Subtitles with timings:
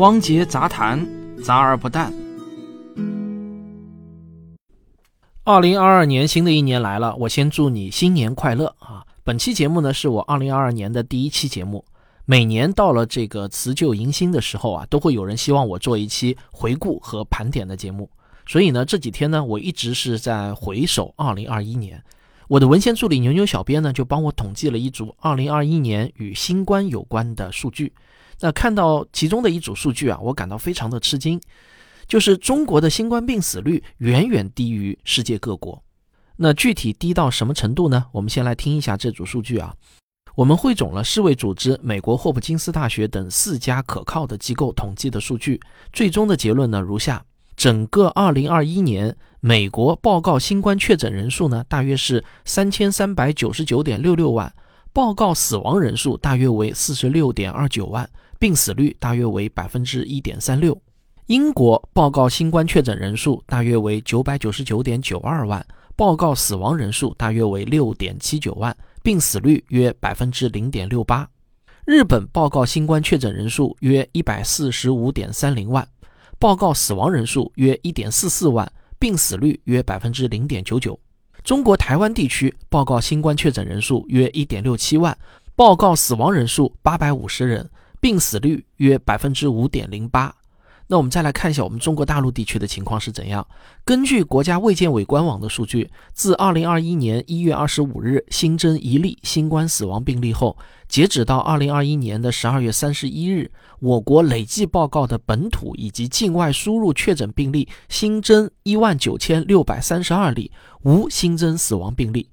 [0.00, 1.06] 汪杰杂谈，
[1.44, 2.10] 杂而不淡。
[5.44, 9.04] 二零二二年新的一年来了，我先祝你新年快乐啊！
[9.24, 11.84] 本期节目呢，是我二零二二年的第一期节目。
[12.24, 18.08] 每年到了这个辞旧迎新的时候啊，都会有人希望我做一期回顾和盘点的节目。
[18.46, 22.02] 所以呢，这几天呢，我一直是在回首二零二一年。
[22.48, 27.92] 我的文献助理牛牛小编呢，就帮我统计了一组二零二一年与新冠有关的数据。
[28.40, 31.40] 那看到其中的一组数据啊，我感到非常的吃惊，
[32.06, 35.82] 就是中国的新冠病死率远远低于世界各国。
[36.36, 38.06] 那具体低到什么程度呢？
[38.12, 39.74] 我们先来听一下这组数据啊。
[40.34, 45.60] 我们汇总了世卫组织、美国霍普金斯大学等四家可靠的机构统计的数据，
[45.92, 47.22] 最终的结论呢如下。
[47.56, 54.50] 整个二零二一年，美国报告新冠确诊人数呢，大约是三千三百九十九点六六万，
[54.94, 58.08] 报告死亡人数大约为四十六点二九万，
[58.40, 60.76] 病死率大约为百分之一点三六。
[61.26, 71.28] 英国报告新冠确诊人数大约为九百九十九点九二万，报告死亡人数大约为六点七九万，病死率约百分之零点六八。
[71.84, 75.86] 日本报告新冠确诊人数约一百四十五点三零万。
[76.38, 80.98] 报告死亡人数约一点四四万，病死率约百分之零点九九。
[81.44, 85.14] 中国台湾地区报告新冠确诊人数约一点六七万，
[85.54, 87.68] 报告死亡人数八百五十人，
[88.00, 90.34] 病死率约百分之五点零八。
[90.88, 93.46] 那我们再来看一下我们中国大陆地区的情况是怎样。
[93.84, 110.50] 根据国家卫健委官网的数据，自二零二一年一月二十五日新增一例新冠死亡病例后，截止到二零二一年的十二月三十一日，我国累计报告的本土以及境外输入确诊病例新增一万九千六百三十二例，
[110.82, 112.28] 无新增死亡病例。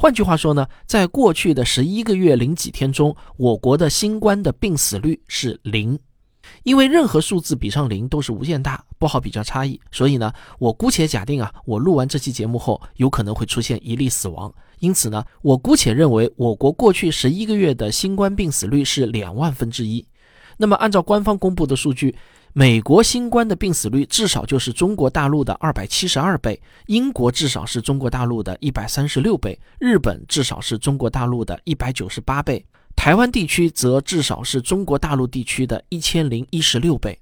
[0.00, 5.98] 换句话说呢，在过去的十一个月零几天中，我国的新冠的病死率是零。
[6.62, 14.50] 因为任何数字比上零都是无限大，不好比较差异，所以呢，我姑且假定啊，我录完这期节目后，有可能会出现一例死亡。
[14.78, 20.02] 因此呢，我姑且认为我国过去十一个月的新冠病死率是两万分之一。
[20.60, 22.14] 那么，按照官方公布的数据，
[22.52, 32.62] 美国新冠的病死率至少就是中国大陆的二百七十二倍，英国至少是中国大陆的一百三十六倍，日本至少是中国大陆的一百九十八倍。
[32.94, 37.18] 台湾地区则至少是中国大陆地区的一千零一十六倍。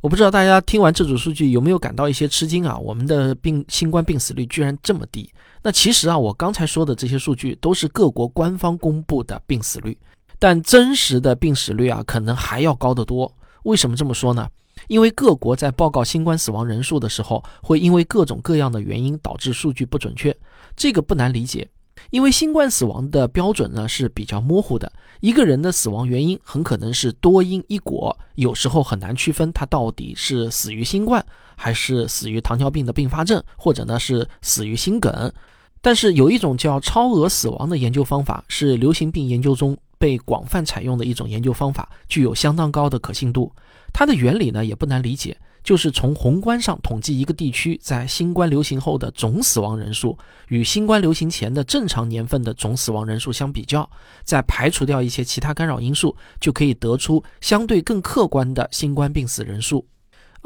[0.00, 2.78] 我不知道大家听完这组数据有没有感到一些吃惊啊？
[2.78, 5.28] 我们的病新冠病死率居然这么低。
[5.64, 9.98] 那其实啊，我刚才说的这些数据都是各国官方公布的病死率，
[10.38, 13.32] 但真实的病死率啊，可能还要高得多。
[13.64, 14.48] 为什么这么说呢？
[14.88, 20.36] 因为各国在报告新冠死亡人数的时候，会因为各种各样的原因导致数据不准确，
[20.76, 21.66] 这个不难理解。
[22.10, 31.24] 因为新冠死亡的标准呢是比较模糊的，一个人的死亡原因很可能是多因一果，有时候很难区分他到底是死于新冠，
[31.56, 35.32] 还是死于糖尿病的并发症，或者呢是死于心梗。
[35.80, 43.52] 但是有一种叫超额死亡的研究方法，是流行病研究中被广泛采用的一种研究方法，具有相当高的可信度。
[43.92, 45.36] 它的原理呢也不难理解。
[45.62, 53.90] 就是从宏观上统计一个地区在新冠流行后的总死亡人数，与新冠流行前的正常年份的总死亡人数相比较，
[54.22, 59.84] 再排除掉一些其他干扰因素，就可以得出相对更客观的新冠病死人数。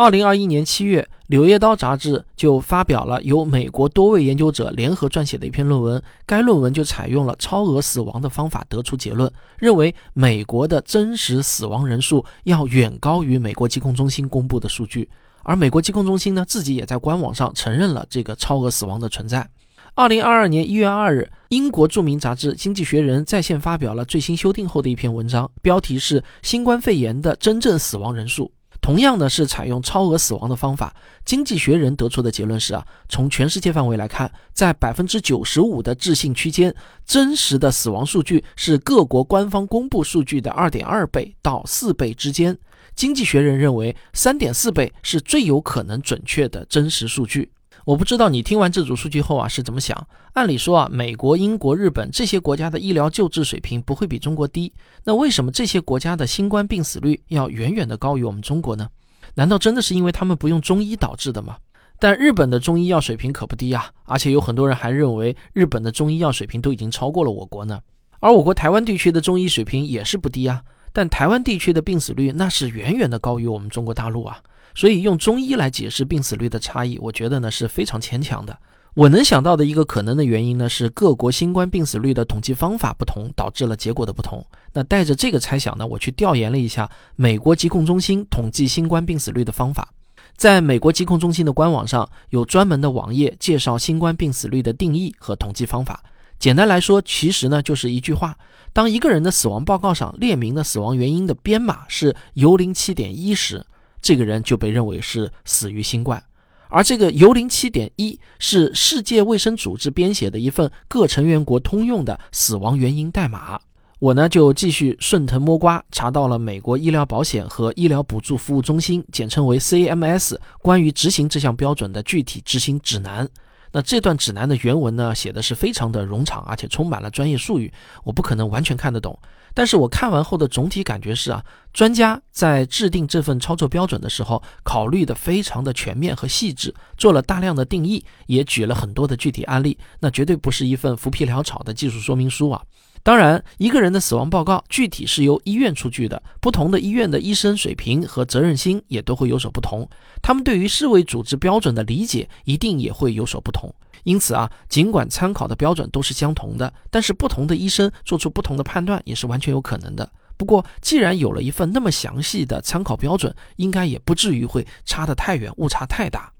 [0.00, 6.02] 二零二一年七月，《柳叶刀》杂志就发表了由美国多位研究者联合撰写的一篇论文。
[6.24, 15.06] 该论文就采用了超额死亡的方法，得出结论，认为美国的真实死亡人数要远高于美国疾控中心公布的数据。
[15.42, 19.46] 而美国疾控中心呢，自己也在官网上承认了这个超额死亡的存在。
[19.94, 28.50] 二零二二年一月二日，英国著名杂志《经济学人》在线发表了最新修订后的一篇文章，标题是“新冠肺炎的真正死亡人数”。
[28.80, 36.74] 同样呢是采用超额死亡的方法，经济学人得出的结论是啊，从全世界范围来看，在百分之九十五的置信区间，
[37.04, 42.56] 真实的死亡数据是各国官方公布数据的二点二倍到四倍之间。
[42.96, 47.52] 经济学人认为，三点四倍是最有可能准确的真实数据。
[47.84, 50.06] 我不知道你听完这组数据后啊是怎么想？
[50.34, 54.72] 按理说啊，美国、英国、日本这些国家的医疗救治水平不会比中国低，
[55.04, 58.88] 那为什么这些国家的新冠病死率要远远的高于我们中国呢？
[59.34, 61.56] 难道真的是因为他们不用中医导致的吗？
[61.98, 67.80] 但日本的中医药水平可不低啊，而且有很多人还认为日本的中医药水平都已经超过了我国呢。
[68.20, 70.62] 而我国台湾地区的中医水平也是不低啊，
[70.92, 74.38] 但台湾地区的病死率那是远远的高于我们中国大陆啊。
[74.74, 78.58] 所以用中医来解释病死率的差异，我觉得呢是非常牵强的。
[78.94, 84.44] 我能想到的一个可能的原因呢，是各国新冠病死率的统计方法不同，导致了结果的不同。
[84.72, 89.92] 那带着这个猜想呢，我去调研了一下美国疾控中心统计新冠病死率的方法。
[90.36, 96.02] 在美国疾控中心的官网上有专门的网页介绍新冠病死率的定义和统计方法。
[96.38, 98.36] 简单来说，其实呢就是一句话：
[98.72, 103.64] 当一个人的死亡报告上列明的死亡原因的编码是幽灵七点一时，
[104.00, 106.22] 这个人就被认为是死于新冠。
[106.68, 113.60] 而这个幽灵七点一是世界卫生组织编写的一份各成员国通用的死亡原因代码。
[113.98, 123.28] 我呢就继续顺藤摸瓜，查到了美国医疗保险和医疗补助服务中心（简称为 CMS） 关于执行这项标准的具体执行指南。
[123.72, 127.72] 那这段指南的原文呢，写的是非常的冗长，而且充满了专业术语，
[128.04, 129.18] 我不可能完全看得懂。
[129.52, 139.76] 但是我看完后的总体感觉是啊，专家在制定这份操作标准的时候，考虑的非常的全面和细致，做了大量的定义，也举了很多的具体案例。
[140.00, 142.62] 那绝对不是一份浮皮潦草的技术说明书啊。
[143.02, 149.88] 当然，一个人的死亡报告具体是由医院出具的，不同的医院的医生水平和责任心也都会有所不同，
[150.22, 153.74] 他们对于世卫组织标准的理解一定也会有所不同。
[154.04, 160.10] 因此啊，尽管参考的标准都是相同的，但是不同的医生做出不同的判断也是完全有可能的。
[160.36, 166.32] 不过，既然有了一份那么详细的参考标准，应该也不至于会差得太远，误差太大。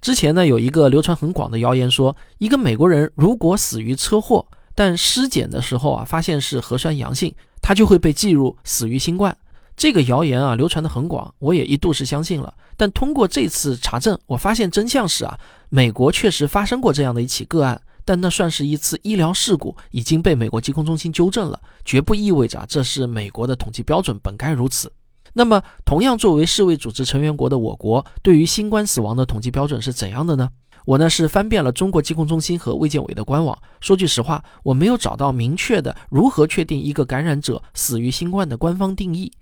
[0.00, 9.36] 之前呢，有一个流传很广的谣言说，一个美国人如果死于车祸，但尸检的时候啊发现是核酸阳性，他就会被记入死于新冠。
[9.76, 12.54] 这个谣言啊流传的很广，我也一度是相信了。
[12.76, 15.38] 但通过这次查证，我发现真相是啊，
[15.68, 24.92] 美国确实发生过这样的一起个案，但那算是一次医疗事故，已经被美国疾控中心纠正了，绝不意味着这是美国的统计标准本该如此。
[25.32, 30.48] 那么，同样作为世卫组织成员国的我国，对于新冠死亡的统计标准是怎样的呢？
[30.84, 39.32] 我呢是翻遍了中国疾控中心和卫健委的官网，说句实话，我没有找到明确的如何确定一个感染者死于新冠的官方定义。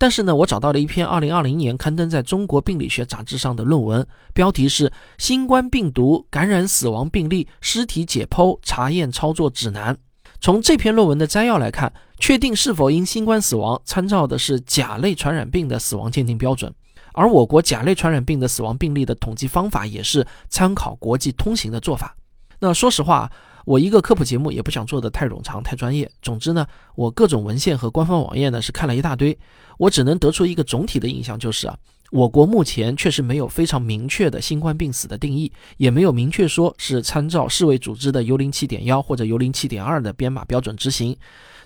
[0.00, 9.94] 但是呢，我找到了一篇2020年刊登在中国病理学杂志上的论文，标题是《新冠病毒感染死亡病例尸体解剖查验操作指南》。
[10.40, 16.72] 从这篇论文的摘要来看，确定是否因新冠死亡，参照的是甲类传染病的死亡鉴定标准，
[17.18, 22.16] 而我国甲类传染病的死亡病例的统计方法也是参考国际通行的做法。
[22.60, 23.30] 那说实话。
[23.64, 26.10] 我一个科普节目也不想做的太冗长、太专业。
[26.22, 29.38] 总之呢，我各种文献和官方网页呢是看了一大堆，
[29.76, 31.76] 我只能得出一个总体的印象，就是啊，
[32.10, 41.14] 我国目前确实没有非常明确的新冠病死的定义，也没有明确说是参照世卫组织的幽灵七点幺或者幽灵七点二的编码标准执行。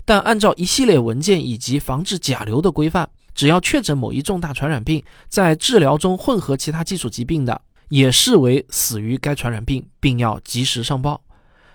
[0.03, 11.21] 但按照一系列文件以及防治甲流的规范，只要确诊某一重大传染病，在治疗中混合其他基础疾病的，也视为死于该传染病，并要及时上报。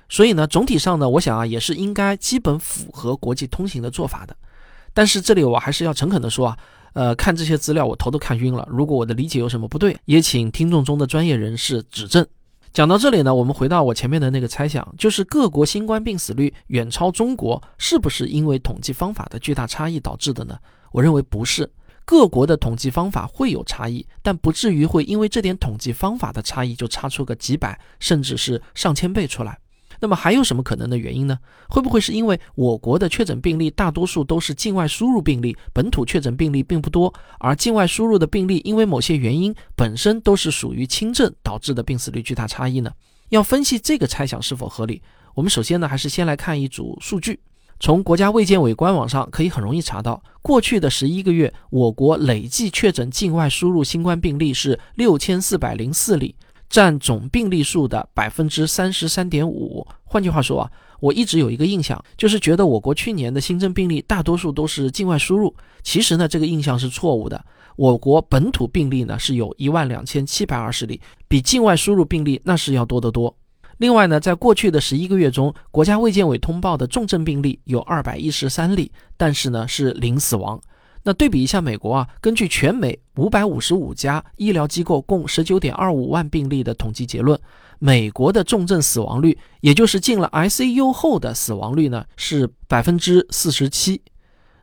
[0.08, 4.34] 所以呢，总体上呢，我想啊，也是应该基本符合国际通行的做法的。
[4.94, 6.58] 但是这里我还是要诚恳的说啊，
[6.94, 8.66] 呃，看这些资料我头都看晕了。
[8.70, 12.26] 如果我的理解有什么不对，也请听众中的专业人士指正。
[12.72, 20.56] 讲到这里呢，我们回到我前面的那个猜想，就是各国新冠病死率远超中国，是不是因为统计方法的巨大差异导致的呢？
[20.98, 21.70] 我认为不是，
[22.04, 29.56] 各国的统计方法会有差异，但不至于会因为这点统计方法的差异就差出个几百甚至是上千倍出来。
[30.00, 31.38] 那么还有什么可能的原因呢？
[31.68, 42.90] 会不会是因为我国的确诊病例大多数都是境外输入病例，本土确诊病例并不多，而境外输入的病例因为某些原因本身都是属于轻症导致的病死率巨大差异呢？
[43.28, 45.00] 要分析这个猜想是否合理，
[45.36, 47.38] 我们首先呢还是先来看一组数据。
[47.80, 56.34] 从国家卫健委官网上可以很容易查到，过去的十一个月，我国累计确诊境外输入新冠病例是六千四百零四例。
[56.68, 59.86] 占总病例数的百分之三十三点五。
[60.04, 60.70] 换句话说啊，
[61.00, 65.54] 我一直有一个印象，就是觉得我国去年的新增病例大多数都是境外输入。
[65.82, 67.42] 其实呢，这个印象是错误的。
[67.76, 73.34] 我国本土病例呢是有一万两千七百二十例，比境外输入病例那是要多得多。
[73.78, 80.60] 另外呢，在过去的十一个月中，国家卫健委通报的重症病例有二百一十三例，但是呢是零死亡。
[81.04, 87.38] 那对比一下美国啊，根据全美五百五十五家医疗机构共十九点二五万病例的统计结论，
[87.78, 94.02] 美国的重症死亡率，也就是进了 ICU 后的死亡率呢，是百分之四十七。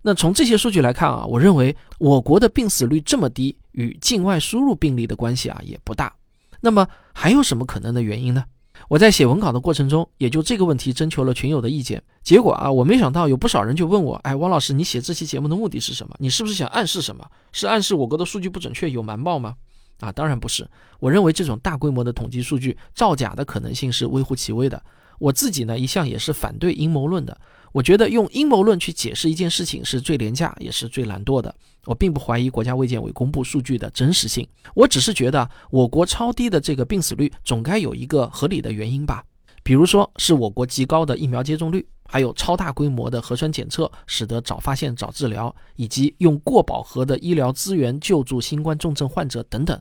[0.02, 6.14] 那从这些数据来看啊，我认为我国的病死率这么低，与境外输入病例的关系啊也不大。
[6.60, 8.44] 那么还有什么可能的原因呢？
[8.88, 12.02] 我在写文稿的过程中，也就这个问题征求了群友的意见。
[12.24, 16.16] 结果啊，我没想到有不少人就问我：“哎，汪老师，你写这期节目的目的是什么？
[16.20, 17.26] 你是不是想暗示什么？
[17.52, 19.56] 是暗示我国的数据不准确有瞒报吗？”
[20.02, 20.68] 啊，当然不是。
[21.00, 24.82] 我认为这种大规模的统计数据造假的可能性是微乎其微的。
[25.20, 27.38] 我自己呢，一向也是反对阴谋论的。
[27.72, 31.54] 我觉得用阴谋论去解释一件事情是最廉价也是最懒惰的。
[31.84, 39.24] 我并不怀疑国家卫健委公布数据的真实性，我只是觉得我国超低的这个病死率总该有一个合理的原因吧。
[39.62, 49.80] 比如说是我国极高的疫苗接种率，还有超大规模的核酸检测，使得早发现早治疗，以及用过饱和的医疗资源救助新冠重症患者等等。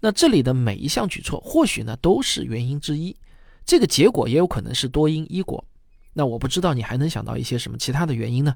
[0.00, 3.16] 那这里的每一项举措，或许呢都是原因之一，
[3.64, 5.64] 这个结果也有可能是多因一果。
[6.14, 8.54] 那我不知道你还能想到一些什么其他的原因呢？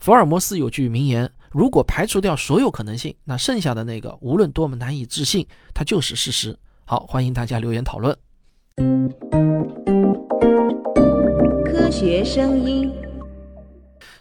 [0.00, 6.58] 福尔摩斯有句名言：如果排除掉所有可能性，那剩下的那个无论多么难以置信，它就是事实。
[6.84, 8.16] 好，欢迎大家留言讨论。
[11.64, 12.92] 科学声音，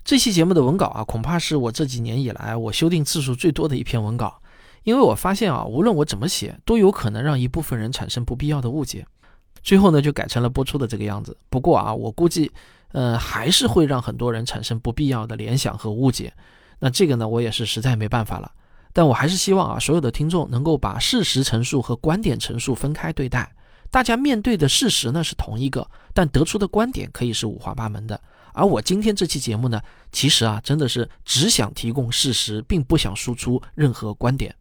[0.03, 4.41] 这期节目的文稿啊，恐怕是我这几年以来我修订次数最多的一篇文稿，
[4.83, 9.05] 因为我发现啊，无论我怎么写，都有可能让一部分人产生不必要的误解。
[9.63, 11.35] 最后呢，就改成了播出的这个样子。
[11.49, 12.51] 不过啊，我估计，
[12.91, 16.33] 呃，还是会让很多人产生不必要的联想和误解。
[16.79, 18.51] 那这个呢，我也是实在没办法了。
[18.91, 23.51] 但我还是希望啊，所有的听众能够把事实陈述和观点陈述分开对待。
[23.89, 28.19] 大家面对的事实呢是同一个，但得出的观点可以是五花八门的。
[28.51, 34.53] 而我今天这期节目呢，其实啊，真的是只想提供事实，并不想输出任何观点。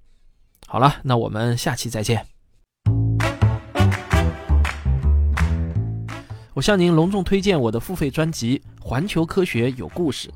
[0.66, 2.31] 好了，那我们下期再见。
[6.54, 10.28] 我向您隆重推荐我的付费专辑《环球科学有故事》。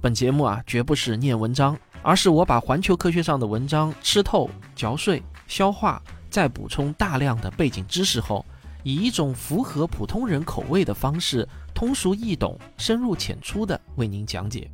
[0.00, 8.46] 本节目啊，绝不是念文章，而是我把环球科学上的文章吃透、嚼碎、消化，再补充大量的背景知识后，
[8.84, 14.70] 以一种符合普通人口味的方式，通俗易懂、深入浅出的为您讲解。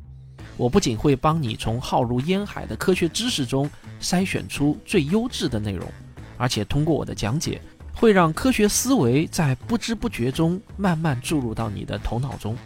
[0.57, 3.67] 我不仅会帮你从浩如烟海的科学知识中
[3.99, 5.91] 筛选出最优质的内容，
[6.37, 7.59] 而且通过我的讲解。
[7.93, 12.57] 会让科学思维在不知不觉中慢慢注入到你的头脑中。